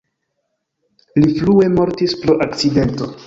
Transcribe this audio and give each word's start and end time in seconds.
Li 1.19 1.29
frue 1.35 1.69
mortis 1.75 2.17
pro 2.25 2.39
akcidento. 2.49 3.15